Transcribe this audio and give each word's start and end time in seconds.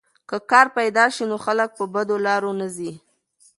که 0.29 0.37
کار 0.51 0.67
پیدا 0.77 1.05
سي 1.15 1.23
نو 1.29 1.37
خلک 1.45 1.69
په 1.77 1.83
بدو 1.93 2.15
لارو 2.25 2.51
نه 2.59 2.67
ځي. 2.75 2.91